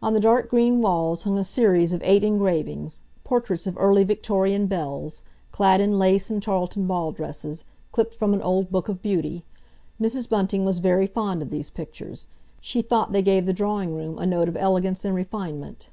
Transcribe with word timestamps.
On 0.00 0.14
the 0.14 0.18
dark 0.18 0.48
green 0.48 0.80
walls 0.80 1.24
hung 1.24 1.38
a 1.38 1.44
series 1.44 1.92
of 1.92 2.00
eight 2.06 2.24
engravings, 2.24 3.02
portraits 3.22 3.66
of 3.66 3.76
early 3.76 4.02
Victorian 4.02 4.66
belles, 4.66 5.24
clad 5.50 5.78
in 5.78 5.98
lace 5.98 6.30
and 6.30 6.40
tarletan 6.42 6.86
ball 6.86 7.12
dresses, 7.12 7.64
clipped 7.90 8.14
from 8.14 8.32
an 8.32 8.40
old 8.40 8.70
Book 8.70 8.88
of 8.88 9.02
Beauty. 9.02 9.44
Mrs. 10.00 10.26
Bunting 10.26 10.64
was 10.64 10.78
very 10.78 11.06
fond 11.06 11.42
of 11.42 11.50
these 11.50 11.68
pictures; 11.68 12.28
she 12.62 12.80
thought 12.80 13.12
they 13.12 13.20
gave 13.20 13.44
the 13.44 13.52
drawing 13.52 13.94
room 13.94 14.18
a 14.18 14.24
note 14.24 14.48
of 14.48 14.56
elegance 14.56 15.04
and 15.04 15.14
refinement. 15.14 15.90